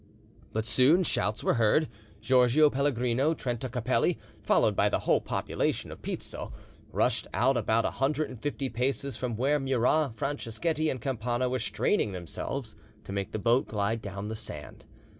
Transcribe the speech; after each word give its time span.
But 0.51 0.65
soon 0.65 1.03
shouts 1.03 1.43
were 1.43 1.53
heard: 1.53 1.87
Giorgio 2.21 2.71
Pellegrino, 2.71 3.35
Trenta 3.35 3.69
Capelli, 3.69 4.17
followed 4.41 4.75
by 4.75 4.89
the 4.89 4.97
whole 4.97 5.21
population 5.21 5.91
of 5.91 6.01
Pizzo, 6.01 6.51
rushed 6.91 7.27
out 7.35 7.55
about 7.55 7.85
a 7.85 7.91
hundred 7.91 8.27
and 8.31 8.41
fifty 8.41 8.67
paces 8.67 9.15
from 9.15 9.37
where 9.37 9.59
Murat, 9.59 10.15
Franceschetti, 10.15 10.89
and 10.89 10.99
Campana 11.01 11.47
were 11.49 11.59
straining 11.59 12.13
themselves 12.13 12.75
to 13.03 13.11
make 13.11 13.31
the 13.31 13.37
boat 13.37 13.67
glide 13.67 14.01
down 14.01 14.27
the 14.27 14.35
sand. 14.35 14.85